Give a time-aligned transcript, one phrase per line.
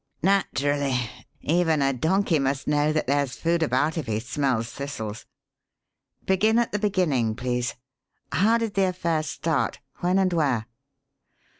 [0.23, 0.99] "Naturally.
[1.41, 5.27] Even a donkey must know that there's food about if he smells thistles.
[6.25, 7.75] Begin at the beginning, please.
[8.31, 9.79] How did the affair start?
[9.99, 10.65] When and where?"